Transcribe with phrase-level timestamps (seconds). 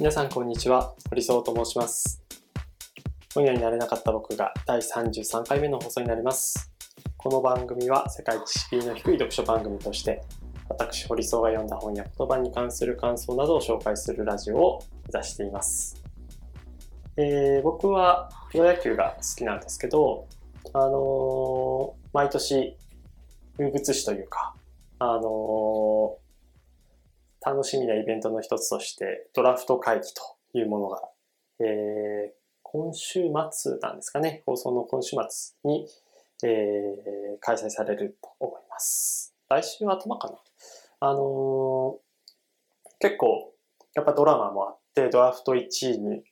[0.00, 2.20] 皆さんこんにちは、堀総と申します。
[3.32, 6.72] 本屋になれなかった僕が第33回目の放送になります。
[7.16, 10.20] この番組は世界知識の低い読書番組として、
[10.68, 14.82] 私堀総が読んだ本や言葉に関する感想などを紹介するラジオを
[15.12, 16.02] 目指しています。
[17.16, 20.26] えー僕はプロ野球が好きなんですけど、
[20.72, 22.76] あのー毎年
[23.56, 24.56] 風物詩というか、
[24.98, 26.23] あのー
[27.44, 31.02] 楽しみなイベントの一つとして、ドラフト会議というものが、
[31.60, 32.34] えー
[32.76, 33.20] 今週
[33.52, 35.86] 末なんですかね、放送の今週末に、
[36.42, 39.34] えー開催されると思います。
[39.48, 40.34] 来週は頭かな。
[41.00, 42.04] あのー
[43.00, 43.52] 結構、
[43.94, 46.22] やっぱドラマもあって、ドラフト1位に、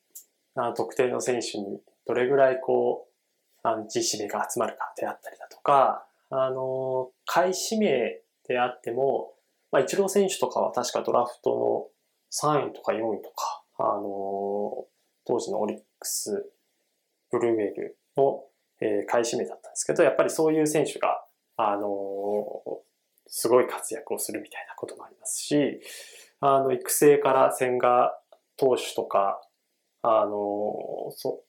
[0.54, 9.34] あ特定の選手にどれぐらいこう、あの、自指名が集まるかであったりだとか、あのー、下位指名であっても、
[9.72, 11.92] まあ、イチロー選手とかは確かドラフト
[12.40, 14.86] の3位とか4位とか、あの
[15.26, 16.52] 当時のオリックス、
[17.30, 18.44] ブルーウェールの、
[18.80, 21.24] えー、買い占めだったんですけど、やっぱりそういう選手が、
[21.56, 21.88] あの
[23.26, 25.80] すごい活躍をするみたいなこともありますし、
[26.40, 28.12] あの、育成から千賀
[28.56, 29.40] 投手とか、
[30.02, 31.44] あのそ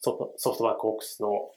[0.00, 1.50] ソフトソフトバンクホークスの、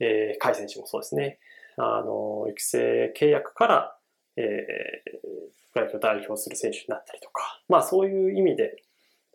[0.00, 1.40] えー、甲斐選手もそうですね。
[1.78, 3.97] あの育成契約から、
[4.38, 8.82] えー、プロ野球を代表する選手になったりとか、まあそういう意味で、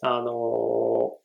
[0.01, 1.23] あのー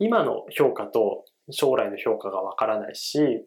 [0.00, 3.46] 今の評価と将来の評価がわからないし、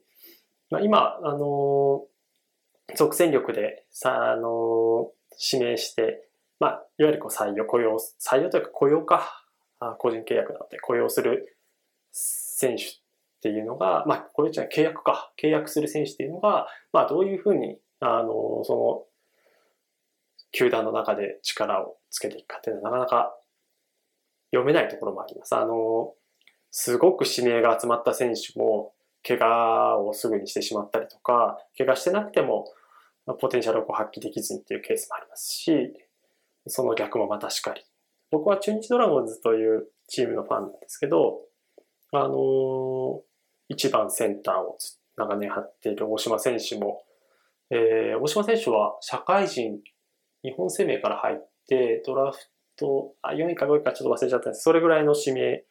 [0.70, 5.18] まあ、今、あのー即戦力でさ、あのー
[5.54, 6.30] 指名して、
[6.60, 9.44] まあ、いわゆるこう採用、雇用、採用というか雇用か、
[9.80, 11.58] あ個人契約なので雇用する
[12.12, 12.88] 選手っ
[13.42, 19.04] ていうのが、まあ、これじゃ契約か、契約する選手っていうのが、まあ、どういうふうに、あのーその、
[20.52, 23.38] 球団の中で力をつけていくかっていうのはなかなか
[24.52, 25.56] 読めないところもあります。
[25.56, 26.14] あの、
[26.72, 28.94] すごく指名が集まった選手も、
[29.28, 32.66] 怪我をすぐにしてしまったりとか、怪我してなくても、
[33.40, 35.94] ポテンシャルを発揮できずにっていうケースもありますし、
[36.68, 37.82] その逆もまたしかり。
[38.32, 41.42] 僕は中日ドラゴンズというチームのファンなんですけど、
[42.14, 43.22] あのー
[43.70, 44.78] 一番センターを
[45.18, 47.04] 長年張っている大島選手も、
[47.70, 49.82] えー大島選手は社会人、
[50.48, 51.38] 日本生命から入っ
[51.68, 52.38] て、ドラフ
[52.78, 54.64] ト、あ、4位か5位かちょっと忘れちゃったんです。
[54.64, 55.64] それぐらいの指名、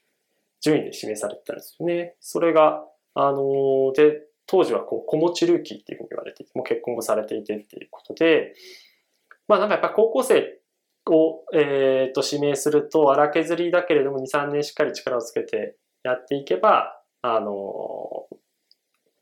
[0.60, 2.14] 順位で指名されてたんですよね。
[2.20, 8.54] それが、あので、当時はこう、子持ちルーキーっていうふうに言われていて、もう結婚もされていてっていうことで、
[9.48, 10.58] まあなんかやっぱ高校生
[11.06, 18.26] を、えー、と指名すると荒削りだけれども2、3年しっかり力をつけてやっていけば、あの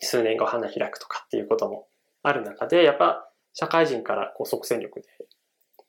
[0.00, 1.86] 数年後花開くとかっていうことも
[2.22, 5.06] ある中で、やっぱ社会人からこう即戦力で、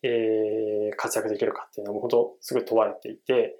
[0.05, 3.57] えー活躍できるかっていうのは本当すごい問われていて、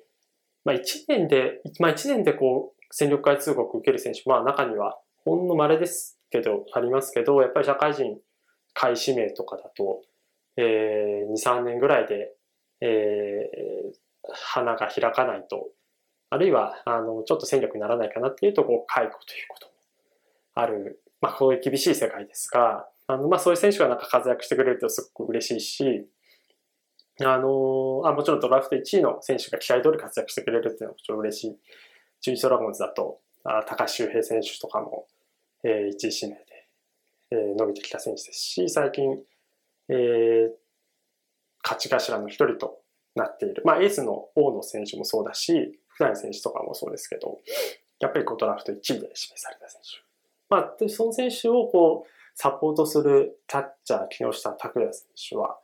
[0.64, 8.18] まあ1年で、まあ1年でこう戦力外通告受ける選手、まあ中にはほんの稀ですけど、ありますけど、やっぱり社会人
[8.74, 10.02] 下位指名とかだと、
[10.58, 12.34] えー、2、3年ぐらいで、
[12.82, 15.68] えー花が開かないと、
[16.30, 19.74] あるいは、あの、ちょっと戦力にならないかなっていうと、こう、解雇ということも
[20.56, 26.08] ある、まあ、こういう厳しい世界ですが、あの、まあ、そういう選手がなんか活躍してくれるとすごく嬉しいし、
[27.22, 31.58] あのあ、もちろんドラフト1位の選手が期待通り活躍してくれるっていうのはもちろん嬉しい。
[32.22, 35.08] 中日ドラゴンズだと、あ高橋周平選手とかも、
[35.64, 36.46] えー、1位指名で、
[37.32, 39.18] えー伸びてきた選手ですし、最近、
[39.90, 40.50] えー
[41.66, 42.78] 勝ち頭の一人と
[43.16, 43.64] なっている。
[43.66, 47.40] まあ、エースの大野選手もそうだし、福谷選手とかもそうですけど、
[48.00, 50.06] やっぱりこうドラフト1位で指名された選手。
[50.48, 55.58] まあ、でその選手をこう、サポートするキャッチャー、木下拓也選手は、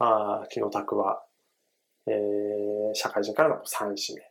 [0.00, 1.22] あ木野拓は、
[2.06, 4.22] えー社会人からの3位指名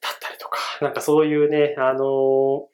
[0.00, 2.66] だったりとか、なんかそういうね、あのー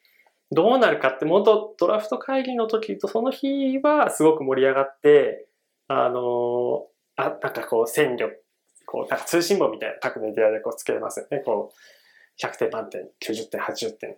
[0.54, 5.46] どうなるかって、本当ドラフト会議の時とその日はすごく盛り上がって、
[5.88, 6.82] あのー
[7.16, 8.42] あ、なんかこう戦力、
[8.86, 11.38] こう、なんか通信簿みたいな各メディアでこうつけますよね。
[11.40, 14.16] こう、100点満点、90点、80点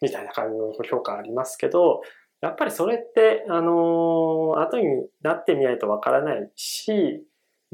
[0.00, 2.00] みたいな感じの評価ありますけど、
[2.40, 4.86] やっぱりそれって、あのー後に
[5.22, 7.22] なってみないとわからないし、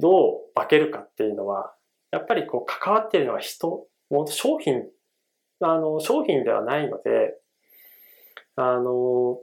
[0.00, 1.72] どう化けるかっていうのは、
[2.10, 4.82] やっぱりこう関わっているのは人、もう商品、
[5.60, 7.36] あの、商品ではないので、
[8.56, 9.38] あの、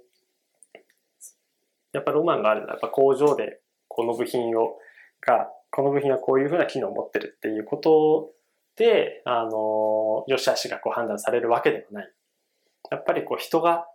[1.94, 4.77] やっぱロマンがあるのは、やっぱ工場でこの部品を、
[5.25, 8.31] が、この部品はこういうふうな機能を持ってるっていうこと
[8.75, 12.13] で、あの、良し悪しがこう判断されるわけではない。
[12.92, 13.86] やっぱりこう人が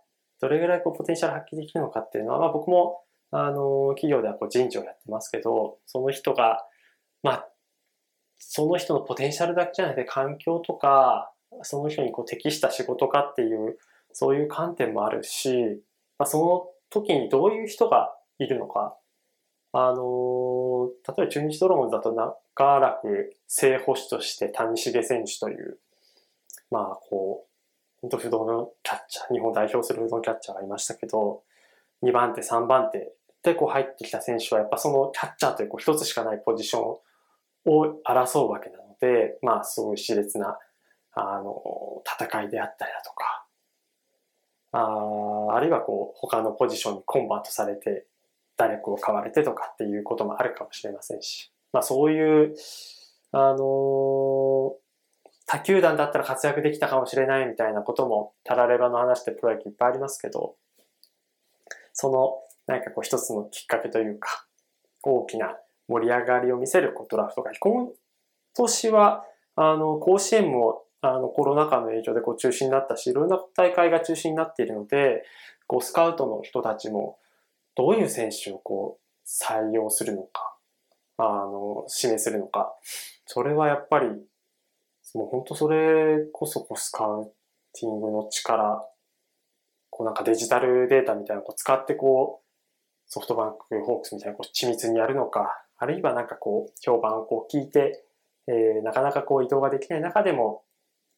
[0.41, 3.01] どれぐらいこうポテンシャル発揮できるのかっていうのは、まあ、僕も、
[3.35, 6.63] あの、企業ではこう人事をやってますけど、その人が、
[7.23, 7.47] まあ、
[8.37, 11.33] その人のポテンシャルだけじゃなくて環境とか、
[11.63, 13.79] その人にこう適した仕事かっていう、
[14.11, 15.81] そういう観点もあるし、
[16.19, 18.95] まあ、その時にどういう人がいるのか。
[19.75, 25.79] あの例えば中日ドラゴンズだと長らく正捕手として谷繁選手という、
[26.69, 27.49] まあこう、
[28.01, 31.41] 本当不動のキャッチャー、日本代表する不動のキャッチャーがいましたけど、
[32.03, 33.13] 2番手、3番手
[33.43, 40.57] でこう入ってきた選手はやっぱそのキャッチャーというこう一つしかないポジションを争うわけなので、まあすごい熾烈な、
[41.13, 43.45] あの、戦いであったりだとか、
[44.71, 48.07] ああるいはこう他のポジションにコンバートされて
[48.57, 52.55] 打力を買われてとかっていうこともあるかもしれませんし、まあそういう、
[53.31, 54.73] あのー、
[55.45, 60.55] 他球団だったら活躍できたかもしれないみたいなことも、タラレバの話でプロ野球いっぱいありますけど、
[61.93, 64.47] その、なんかこう一つのきっかけというか、
[65.03, 65.55] 大きな
[65.87, 67.89] 盛り上がりを見せるドラフトが、今
[68.55, 69.25] 年は、
[69.55, 75.23] あの、甲子園も、あの、コロナ禍の影響でこう中止になったし、いろんな大会が中止になっているので、
[75.67, 77.17] こう、スカウトの人たちも、
[77.75, 80.55] どういう選手をこう、採用するのか、
[81.17, 82.73] あの、指名するのか、
[83.25, 84.07] それはやっぱり、
[85.13, 87.31] もう本当それこそこうスカウ
[87.73, 88.81] ティングの力、
[89.89, 92.42] こうなんかデジタルデータみたいなのを使ってこう、
[93.13, 98.03] ソフトバンクホークスみたいなこう緻密にやるのか、あるいはなんかこう、評判をこう聞いて、
[98.47, 100.63] えー、なかなかこう移動ができない中でも、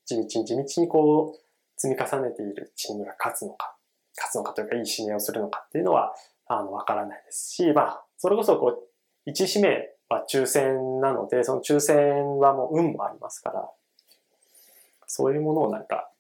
[0.05, 3.77] 地道に地道にこう、積み重ねているチームが勝つのか、
[4.17, 6.13] 勝つのかというか、いい指名をするのかっていうのは、
[6.47, 8.89] あの、わからないですし、まあ、それこそこう、
[9.25, 13.69] 一指名は抽選なので、その抽選はもう運もありますから、
[15.07, 16.11] そういうものをなんか、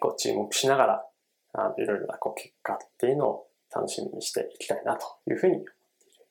[0.00, 1.06] こう注目しながら、
[1.52, 6.26] あのいろいろなこう結果っていうのを楽しみにしていきたいなというふうに思っている。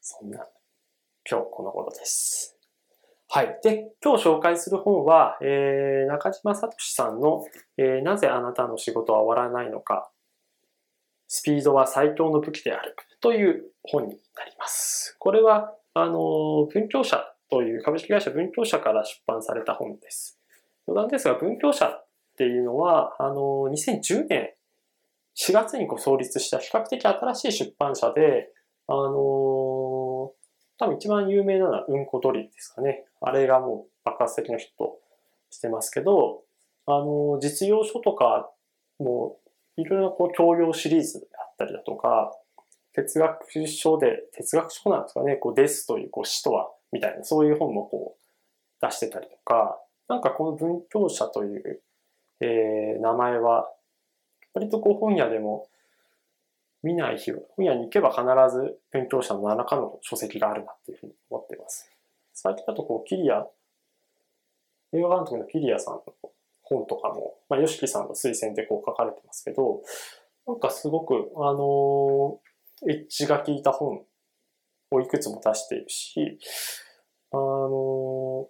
[0.00, 0.46] そんな
[1.28, 2.56] 今日この頃です。
[3.28, 3.58] はい。
[3.62, 7.44] で、今日紹介する本は、えー、中島聡さんの、
[7.76, 10.10] えー、なぜあなたの仕事は終わらないのか、
[11.26, 15.16] スピードは最強の武器であるという本になります。
[15.18, 20.38] これは、あの、文教社という株式会社文教社から出版された本です。
[20.86, 22.06] 余談ですが、文教社っ
[22.36, 24.50] ていうのは、あの、2010年
[25.36, 28.52] 4月にこう創立した比較的新しい出版社で、
[28.86, 29.12] あのー、
[30.78, 33.04] 多分一番有名なのはうんこドリですかね。
[33.20, 34.98] あれがもう爆発的なヒット
[35.50, 36.42] してますけど、
[36.86, 38.50] あのー、実用書とか
[38.98, 39.38] も
[39.76, 42.32] いろいろこう教養シリーズであったりだとか、
[42.92, 51.82] 哲学書で、哲学書なんですかね、こうですというこう死とはみたいな、そういう本もこう出してたりとか、なんかこの文教者という、
[52.40, 53.68] えー、名前は
[54.54, 55.68] 割とこう本屋でも
[56.82, 58.22] 見ない日は、本屋に行けば必
[58.56, 61.90] ず勉強者の何らかの書籍があるなっていうふうに思っています。
[62.34, 63.46] 最近だとこう、キリア、
[64.92, 66.02] 映画監督のキリアさんの
[66.62, 69.82] 本とかも、まあ、ヨシキさんの推薦でこう書かれてますけど、
[70.46, 74.02] なんかすごく、あのー、エッジが効いた本
[74.90, 76.38] をいくつも出しているし、
[77.32, 78.48] あの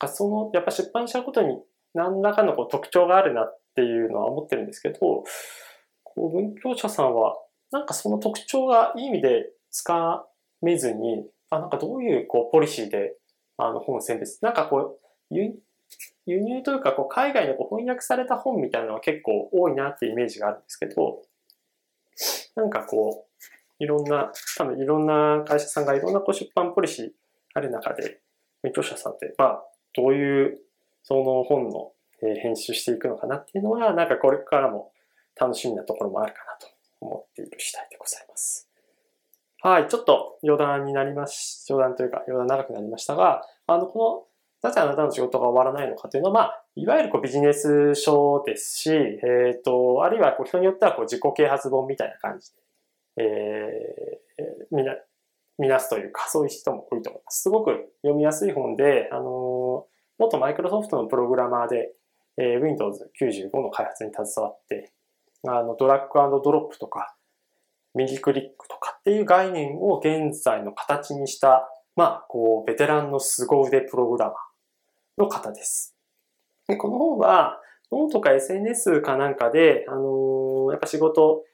[0.00, 1.58] ー、その、やっぱ出版社ごとに
[1.94, 5.24] 何らかのこう特徴があるなっていうのは思ってるんですけど、こ
[6.16, 7.36] う文教者さんは、
[7.70, 10.26] なんかその特徴がいい意味でつか
[10.60, 13.16] めずに、あ、なんかどういうこうポリシーで
[13.56, 14.98] あの本選別、なんかこ
[15.30, 15.34] う、
[16.26, 21.22] 輸入というかこう海外でこう翻訳された本みたいなのは結構多いなっていうイメージがあるんですけど、
[22.56, 27.10] なんかこう、いろんな、多分いろんな会社さんがいろんなこう出版ポリシー
[27.54, 28.20] ある中で、
[28.62, 30.58] 勉強者さんって、まあ、どういう
[31.04, 34.90] その本の編集していくのかなっていうのは、なんかこれからも
[35.38, 36.66] 楽しみなところもあるかなと
[37.00, 38.68] 思っている次第でございます。
[39.60, 44.28] はい、ちょっと余談になりまし、余談というか余談長くなりましたが、あの、こ
[44.62, 52.50] の、なぜあなたの仕事が終わらないのかというのは、まあ、いわゆるこうビジネス書ですし、えっ、ー、と、あるいはこう人によってはこう自己啓発本みたいな感じ
[53.16, 54.96] で、えー、みな、
[55.58, 57.42] みなすというか、そういう人も多いと思います。
[57.42, 59.86] すごく読みやすい本で、あの
[60.18, 61.92] 元マイクロソフトのプログラマーで、
[62.36, 64.92] えー、Windows 95の開発に携わって、
[65.46, 67.14] あの、ドラッグドロップとか、
[67.94, 74.34] 右クリックとかっていう概念を現在の形にした、まあ、こう、ベテランの凄腕プログラマー
[75.22, 75.94] の方です。
[76.66, 77.60] でこの本は、
[77.92, 81.44] ノートか SNS かなんかで、あのー、やっぱ仕事、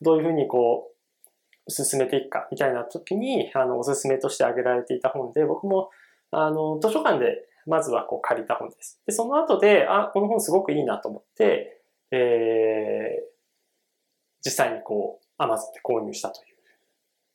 [0.00, 5.90] どういうふうにこう、進めていくかみたいな時に、あの、おすすめとして挙げられていた本で、僕も、
[6.30, 9.00] あの、図書館でまずはこう借りた本です。
[9.06, 13.34] で、その後で、あ、この本すごくいいなと思って、えー、
[14.44, 16.56] 実際にこう、Amazon で購入したという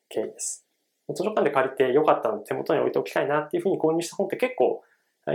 [0.10, 0.66] 経緯です。
[1.14, 4.84] 図書館で借りてよかったので手元に置いておきたいなっていうふうに購入した本って結構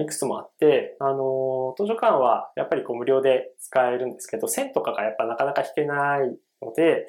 [0.00, 7.06] いくつもあって、あの、図書館はやっぱりこう無料で使えるんですけど、線とかがやっぱなかなか引けないので、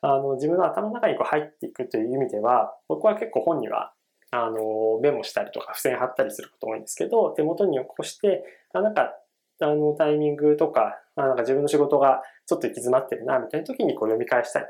[0.00, 3.92] あの、自分の頭の中にこう入っていくという意味では、僕は結構本には、
[4.36, 9.14] あの、メモしたりとか付箋貼ったりすること多いんですけど、手元に起こして、あなんか、
[9.60, 14.68] あの、タイミングとか、あなんか自分の仕事がちょっと行き詰まってるな、みたいな時にこう読み返したいな、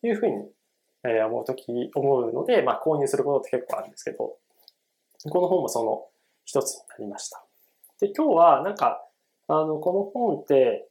[0.00, 0.50] というふうに、
[1.04, 6.06] えー、思う時、思うので、まあ購入することって結構あるんですけど、この本もその
[6.46, 7.44] 一つになりました。
[8.00, 9.04] で、今日はなんか、
[9.48, 10.88] あの、この本って、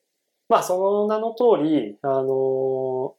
[0.50, 3.16] まあその名の通り、あの、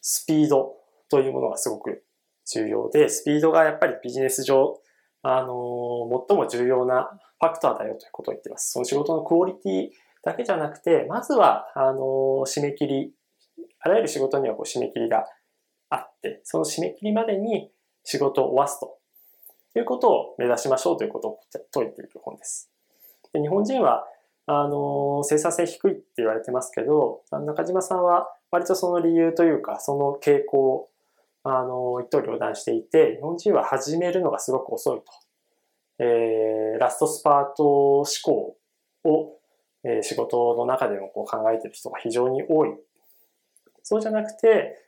[0.00, 0.74] スピード
[1.08, 2.04] というものがすごく
[2.52, 4.80] 重要で、スピードがやっぱりビジネス上、
[5.22, 8.72] あの、最も重要なファクターだよということを言っています。
[8.72, 9.88] その仕事のクオリティ
[10.22, 13.12] だけじゃなくて、まずは、あの、締め切り、
[13.80, 15.24] あらゆる仕事にはこう締め切りが
[15.90, 17.70] あって、その締め切りまでに
[18.04, 18.98] 仕事を終わすと
[19.76, 22.70] いうことを目指しましょうということを説いている本です。
[23.32, 24.06] で日本人は
[24.46, 30.88] あの、生産性低いって言われてますけど、中島さんは割とその理由というか、その傾向、
[31.44, 35.04] あの、一刀両断していて、日本人は始めるのがすごく遅いと。
[35.98, 38.56] えー、ラストスパート思考
[39.04, 39.38] を、
[39.84, 42.70] えー、仕事の中でもこう考えてる人が非常に多い。
[43.82, 44.78] そうじゃなくて、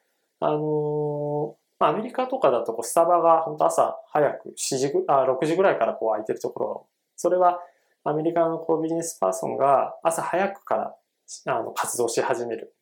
[0.40, 7.60] あのー、アメリカとかだとこうスタバが本当朝早く7時あ6時ぐらいからこう空いてるところ、それは
[8.04, 10.96] アメリカのこうビジネスパーソンが朝早くから
[11.46, 12.74] あの活動し始める。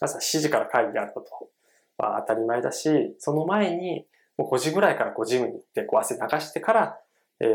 [0.00, 1.48] 朝7時から会議があること
[1.98, 6.98] は当たり前だし、その前にもう5時ぐらいからこうジムに行ってこう汗流してから、
[7.40, 7.46] え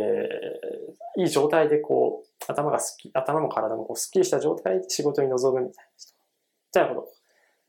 [1.17, 6.13] ー、いい状態でこう頭がすっき頭も体もこうすっきりした状態で仕事に臨むみたいな人。
[6.13, 7.13] みたいなこ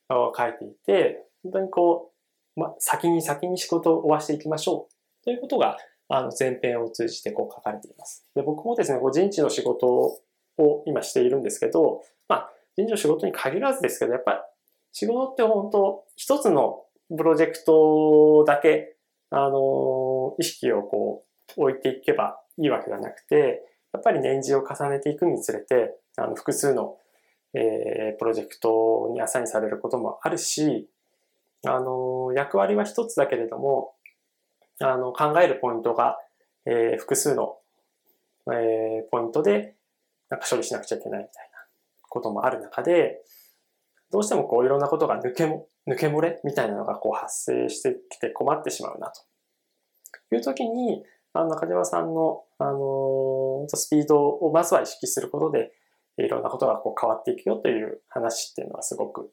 [0.09, 2.12] とを書いていて、本当にこ
[2.57, 5.76] う、ま、先に先に仕事を終わしていきましょうということが
[6.09, 8.25] あの前編を通じてこう書かれています。
[8.35, 14.38] で僕もですね、こう人事の仕事を今しているんですけど、まあ、人事の仕事に限らずですけど、やっぱり
[14.93, 16.85] 仕事って本当一つの
[17.17, 18.97] プロジェクトだけ、
[19.31, 21.25] あの、意識をこ
[21.57, 26.97] う置いていけばいいわけではなくて、やっぱり年次を重ねていくにつれて、あの、複数の、
[27.55, 30.89] えー、プロジェクトにアサインされることもあるし、
[31.67, 33.95] あの、役割は一つだけれども、
[34.81, 36.19] あの、考えるポイントが、
[36.67, 37.57] えー、複数の、
[38.51, 39.77] えー、ポイントで、
[40.29, 41.59] なんか処理しなくちゃいけないみたいな
[42.09, 43.23] こともある中で、
[44.12, 49.23] どうしてもこういろんなことが抜けも、抜け漏れみたいなのがこう発生してきて困ってしまうなと。
[50.35, 51.02] いう時に、
[51.33, 55.73] あの中島さんの、あのー、スピードをまずは意識することで、
[56.19, 59.31] いろんなことがこう変わっていくよという話っていうのはすごく、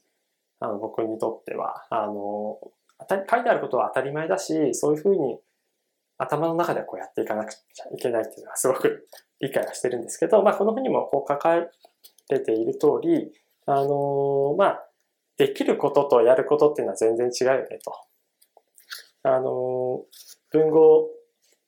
[0.62, 5.40] あの僕にとっては、あのー、書いてあることは当たり前だし、そういうふうに
[6.18, 9.08] 頭の中でこうやっていかなくちゃいけないっていうのはすごく
[9.42, 11.56] 理解はしてるんですけど、まあこの本にもこう書か
[12.30, 13.32] れている通り、
[13.72, 14.86] あのー、まあ、
[15.38, 17.94] できることとやることっていうのは全然違うよねと。
[19.22, 21.08] あのー、文豪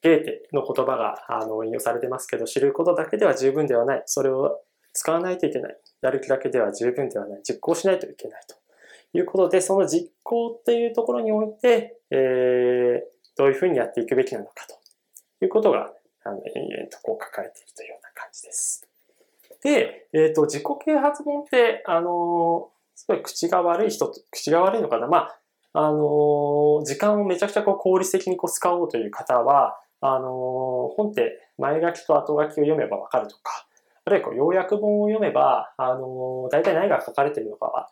[0.02, 4.04] ゲーテの言葉があの引用されてますけど、知ることだけでは十分ではない。
[4.08, 4.62] それを
[4.94, 5.78] 使わないといけない。
[6.02, 7.42] やる気だけでは十分ではない。
[7.48, 8.56] 実行しないといけないと。
[9.14, 13.00] いうことで、その実行っていうところにおいて、えー、
[13.38, 15.94] どういうふうにやっていくべきなのかということが、
[16.24, 18.91] あの、延々とこう書かれているというような感じです。
[19.64, 25.40] で、えっ、ー、と、自己啓発本って、あのすごい口が悪い人口が悪いのかなまあ、
[25.74, 33.68] あの時間をめちゃくちゃこう効率的にこう使おうという方は、あの本って前書きと後書きを読めばわかるとか、
[34.04, 37.90] あるいはこう要約本を読めば、あの大体何が書かれているのかは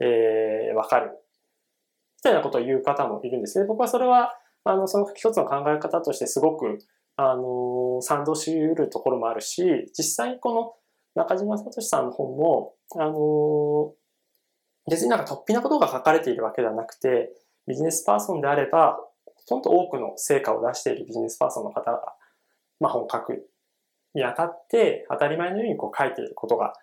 [0.00, 1.10] えー、わかる。
[1.10, 3.66] みたいなことを言う方もいるんですね。
[3.66, 4.34] 僕はそれは、
[4.64, 6.78] あの、その一つの考え方としてすごく、
[7.16, 10.72] あの、賛同し得るところもあるし、実際にこの
[11.14, 13.92] 中島聡さんの本も、あの、
[14.90, 17.32] 別になんか突飛なことが書かれているわけではなくて、
[17.66, 22.14] ビジネスパーソンであれば、ほとんど多くの成果を出しているビジネスパーソンの方が、
[22.80, 23.48] まあ、本を書く
[24.14, 26.74] にあたって、当たり前のようにこう書いていることが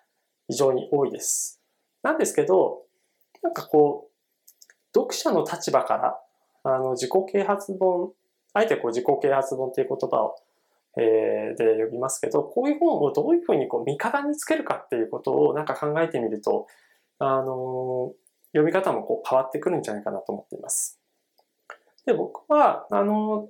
[0.48, 1.60] 非常に多いです。
[2.02, 2.82] なんですけど、
[3.42, 6.18] なんかこう、読者の立場から、
[6.62, 8.12] あの、自己啓発本、
[8.54, 10.36] あえてこう自己啓発本っていう言葉を、
[10.98, 16.66] えー、で呼びますけど、こういう本をどういうふうにこう味方につけるかっていうことをなんか考えてみると、
[17.18, 18.12] あの、
[18.52, 21.00] 読み方もこう変わってくるんじゃないかなと思っています。
[22.06, 23.48] で、僕は、あの、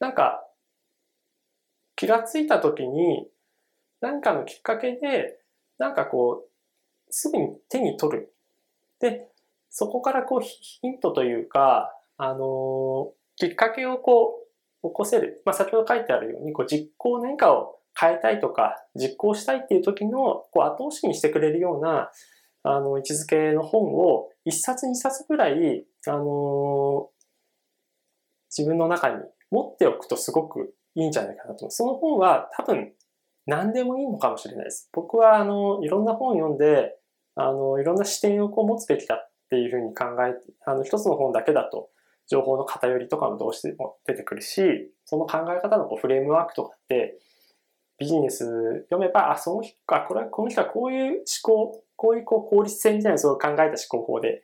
[0.00, 0.46] なんか、
[1.94, 3.28] 気がついた時に、
[4.00, 5.38] 何かのきっかけで、
[5.78, 6.50] なんかこう、
[7.08, 8.36] すぐに手に取る
[9.00, 9.28] で、
[9.70, 14.45] そこからこうヒントというか、あのきっかけをこう、
[14.88, 15.42] 起こせる。
[15.44, 22.10] まあ、先ほど書いてあるように、こう、実行何かを変えたいとか、実行したいっていう時の、こう、後押しにしてくれるような、
[22.62, 27.10] あの、位置づけの本を、一冊二冊ぐらい、あの
[28.56, 29.16] 自分の中に
[29.50, 31.70] 持っておくとすごくいいんじゃないかなと。
[31.70, 32.92] その本は多分
[33.46, 34.88] 何でもいいのかもしれないです。
[34.92, 36.96] 僕はあの、いろんな本を読んで、
[37.34, 41.90] あの、いろんな視点をこう持つべきだっていうふうに考えて、あの、一つの本だけだと、
[42.28, 47.18] 情報の偏りとかもどうしても出てくるし、その考え方のフレームワークとかって、
[47.98, 48.44] ビジネス
[48.90, 54.42] 読めば、あ、その人か、これは、この人はこういう思考、こういうこう効率性みたいなそう考えた思考法で、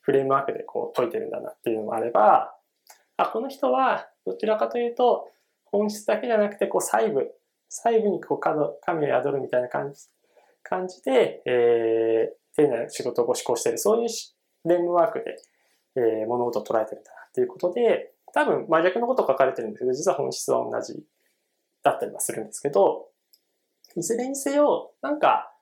[0.00, 2.54] フレームワークでこう解いてるんだなっていうのもあれば、
[3.16, 5.28] あ、この人はどちらかというと、
[5.64, 7.30] 本質だけじゃなくて、こう細部、
[7.68, 8.78] 細部にこう神を
[9.22, 10.08] 宿るみたいな感じ
[10.62, 14.08] 感じで、えー、丁寧な仕事をご施行してる、そういう
[14.62, 15.36] フレームワークで、
[15.96, 21.04] えー、物事を捉えてるんだなっていうことで、多分真逆のこと書かれてるんですけど、実は本質は同じ
[21.82, 23.08] だったりはするんですけど、
[23.96, 25.52] いずれにせよ、なんか、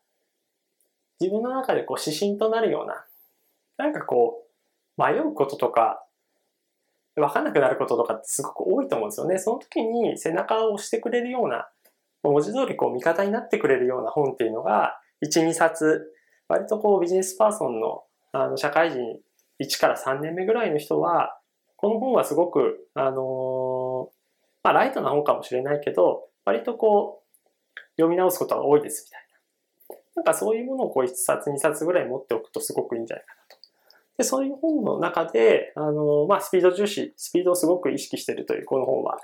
[1.21, 3.05] 自分の中でこう指針となるような、
[3.77, 4.47] なんかこ
[4.99, 6.05] う、迷うこととか、
[7.17, 9.39] わかんなくなることとかってすごく多いと思うんですよね。
[9.39, 11.69] その時に背中を押してくれるような、
[12.23, 16.11] 文字通りこう味方になってくれるような本っていうのが、1、2冊、
[16.49, 19.21] 割とこうビジネスパーソンのあの社会人
[19.61, 21.39] 1から3年目ぐらいの人は、
[21.77, 24.11] この本はすごく、あの、
[24.63, 29.23] まあライトな本かもしれないけど、割とこう、読み直すことが多いですみたいな。
[30.17, 33.57] なんかそういうものをこう1冊2冊ぐらい持っておくとすごくいいんじゃないかなと。
[34.19, 39.19] で、そういう本の中で、あの、まあスピード重視、スピードをすごく意識しているというこの本は、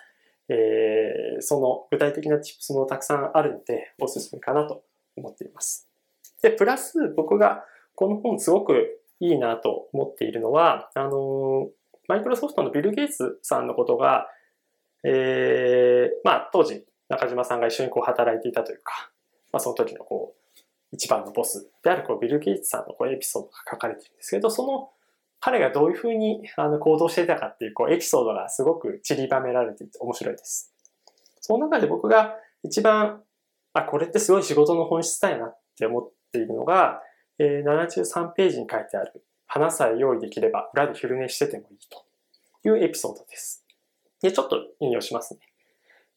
[0.49, 4.82] えー、その具体的な tips もたくさんあるので、おすすめかなと
[5.16, 5.88] 思っています。
[6.42, 11.68] で、プラス僕がこの本すごくいいなと思っているのは、あの、
[12.08, 14.28] マイクロソフトのビル・ゲイツさんのことが、
[15.04, 19.10] えー、まあ当時中島さんが一緒にこう働いていたというか、
[19.52, 20.58] まあその時のこう、
[20.93, 24.90] 一番のボスであるこうビル・ゲイツさんのこうエピソードが書かれてるんですけど、その
[25.40, 30.73] 彼がどういうふうにあの行動していたかっていうこうエピソードがすごく散りばめられていて面白いです。
[31.40, 33.23] その中で僕が一番、
[33.73, 37.00] あ、これってすごい仕事の本質だよなって思っているのが、
[37.38, 43.64] え、73ページに書いてある、花さえ用意できれば裏で昼寝しててもいいというエピソードです。
[44.20, 45.40] で、ちょっと引用しますね。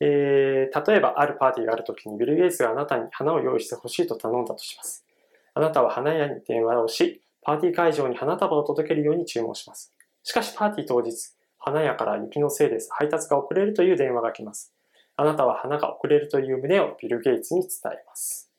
[0.03, 5.05] えー、例えばあるパーティーがある時にビル・ゲイツがあなたに花を用意してほしいと頼んだとします。
[5.53, 9.93] あなたは花屋に電話をし、パーティー会場に花束を届けるように注文します。
[10.23, 12.89] しかしパーティー当日、花屋から雪のせいです。
[12.91, 14.73] 配達が遅れるという電話が来ます。
[15.15, 18.51] あなたは花が遅れるという旨をビル・ゲイツに伝えます。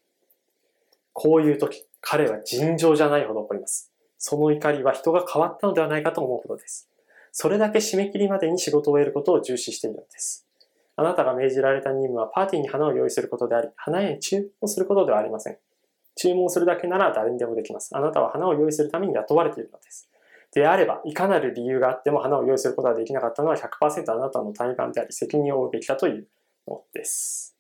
[1.12, 3.90] こういう時、彼は尋常じゃないほど怒ります。
[4.18, 6.88] その怒りは人が変わったのではないかと思うほどです。
[7.32, 10.46] それだけ締め切りまでに仕事を終えることを重視しているのです。
[10.96, 15.56] あなたが命じられた任務はパーティーに花を用意することであり、花屋に注文することではありません。
[16.14, 17.96] 注文するだけなら誰にでもできます。
[17.96, 20.08] あなたは花を用意するために雇われているのです。
[20.52, 26.28] であれば、いかなる理由があっても花を用意することができなかったのは100%あなたの体感であり、責任を負うべきだという
[26.68, 27.56] のです。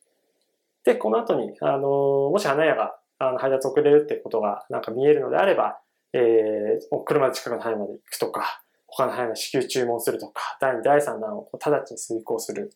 [0.84, 5.78] で、この後に、あの、もし花屋があの配達遅れるってことがなんか見えるのであれば、
[6.12, 12.72] えー、車で近くの範囲まで行くとか、他の範囲の支給注文するとか、第2、第3弾を直ちに遂行する。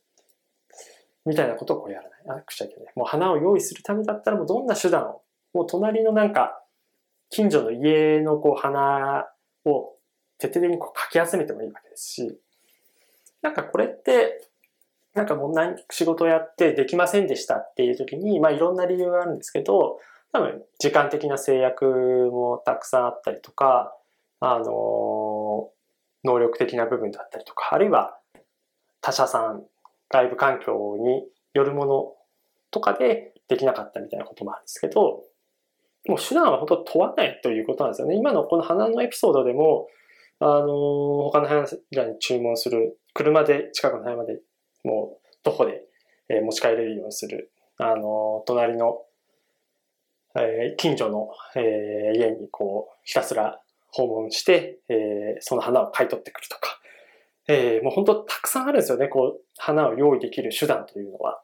[1.26, 2.38] みたいなことをこうやらない。
[2.38, 2.92] あ、くちゃいけない。
[2.94, 6.62] もう花を用意するためだったらもうどんな手段を、もう隣のなんか、
[7.28, 9.26] 近所の家のこう花
[9.64, 9.96] を
[10.38, 12.40] 徹底的にこうかき集めてもいいわけですし、
[13.42, 14.48] なんかこれって、
[15.14, 19.98] なんかもう何、仕事をやってできませんでしたっていう時に、まあいろんな理由があるんですけど、
[20.36, 21.86] 多分時間的な制約
[22.30, 23.96] もたくさんあったりとか、
[24.40, 25.70] あの、
[26.24, 28.18] 能力的な部分だったりとか、あるいは
[29.00, 29.64] 他社さん、
[30.10, 32.12] 外部環境によるもの
[32.70, 35.22] とかでできなかったみたいなこともあるんですけど、
[36.06, 38.14] もう手段は本当問わないということなんですよね。
[38.16, 39.88] 今のこの花のエピソードでも、
[40.38, 40.66] あの、
[41.30, 44.40] 他の部屋に注文する、車で近くの部屋まで
[44.84, 45.80] もう徒歩で
[46.42, 49.00] 持ち帰れるようにする、あの、隣の
[50.38, 54.96] えー、近所の、えー、家にこう、ひたすら訪問して、えー、
[55.40, 56.78] その花を買い取ってくるとか、
[57.48, 61.40] えー、もう本当たくさんあるんですよね、こう、花を用意できる手段というのは。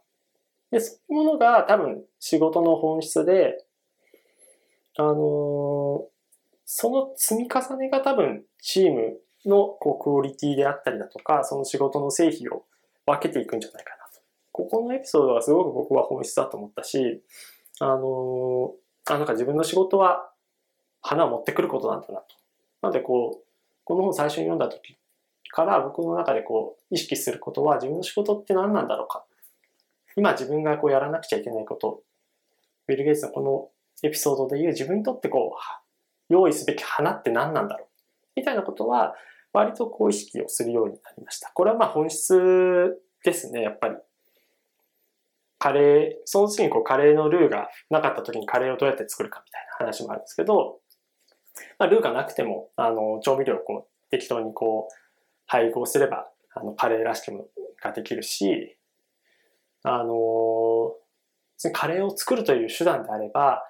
[0.70, 3.64] で、そういうものが多分仕事の本質で、
[4.98, 5.14] あのー、
[6.64, 12.64] その積み重ねが多分チームのこうクオリティであったりだとか、その仕事の成否を
[13.07, 14.20] 分けていくんじゃないかなと。
[14.52, 17.22] ここのエピソードはすごく僕は本質だと思ったし、
[17.81, 18.74] あの
[19.08, 20.30] あ、なんか自分の仕事は
[21.00, 22.26] 花を持ってくることなんだなと。
[22.82, 23.46] なのでこう、
[23.84, 24.96] この本最初に読んだ時
[25.52, 29.24] から僕の中でこう意識することは自分の仕事って何なんだろうか。
[30.16, 32.02] 今自分がこうやらなくちゃいけないこと。
[32.86, 33.68] ビル・ゲイツのこの
[34.02, 37.88] エピソードで言う自分にとってこう用意すべき花って何なんだろう
[38.34, 39.14] みたいなことは
[39.52, 41.50] 割とこう意識をするようになりました。
[41.54, 43.96] これはまあ本質ですね、やっぱり。
[45.62, 50.81] カレー、その次にこうカレーのルーがなかった時にカレーをどうやって作るかみたいな話もあるんですけど、
[51.79, 54.94] まあ、ルーがなくても、あの、調味料をこう適当にこう
[55.46, 57.44] 配合すれば、あの、カレーらしきもの
[57.81, 58.77] ができるし、
[59.85, 60.94] あの、
[61.72, 63.62] カレーを作るという手段であれば、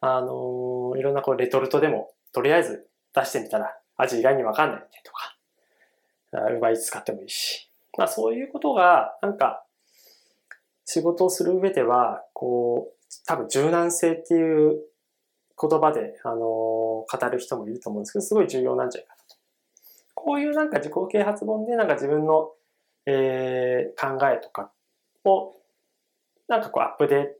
[0.00, 5.36] あの、いろんなこうレトルトでも、とりあえず出してみたら味意外にわかんないとか、
[6.32, 7.70] ウーバーイ使ってもいいし。
[7.98, 9.63] まあそういうことが、なんか、
[10.84, 14.80] 仕事をする上では、こう、多分柔軟性っていう
[15.60, 19.36] 言葉で、あの語る人もいると思うんですけど、すごい重要なんじゃないかなと。
[20.14, 22.52] こういうなんか自己啓発本でなんか自分の、
[23.06, 24.70] えー、考えとか
[25.24, 25.54] を、
[26.48, 27.30] なんかこうアップデート、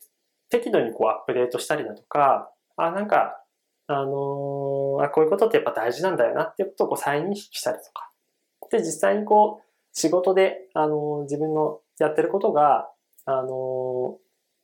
[0.50, 3.44] 適度にこうアップデートしたりだとか、あ、なんか
[3.86, 8.10] あのー、あ、こういうことってやっぱ大事なんだよなっていうことをこう再認識したりとか。
[8.70, 12.88] で、実際にこう、仕事で、あのー、自分のやってることが、
[13.26, 14.18] あの、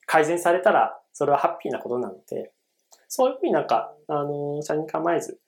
[0.07, 2.53] 改善されたら、それはハッピーなことなので、
[3.09, 5.41] そういうふうになんか、あの社に構えず、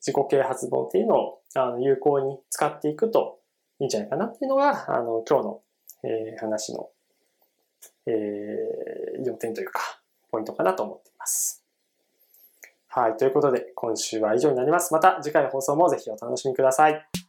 [0.00, 3.40] 自己啓発本っていうのを、あの、有効に使っていくと
[3.80, 5.60] いいんじゃないかなっていうのが、あの、今日の、
[6.04, 6.90] えー、話の、
[8.06, 9.80] えー、要点というか、
[10.30, 11.64] ポイントかなと思っています。
[12.88, 13.16] はい。
[13.16, 14.92] ということで、今週は以上になります。
[14.92, 17.27] また次回の放送もぜひお楽しみください。